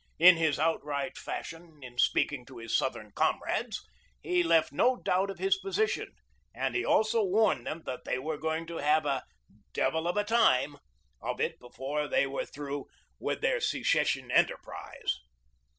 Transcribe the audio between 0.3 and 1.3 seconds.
his outright